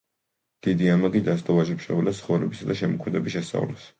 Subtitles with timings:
[0.67, 3.89] დიდი ამაგი დასდო ვაჟა–ფშაველას ცხოვრებისა და შემოქმედების შესწავლას.